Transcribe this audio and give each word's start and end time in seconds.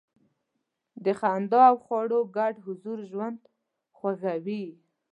د 1.03 1.05
خندا 1.19 1.61
او 1.69 1.75
خواړو 1.83 2.19
ګډ 2.37 2.53
حضور 2.65 2.97
ژوند 3.09 3.39
خوږوي. 3.97 4.63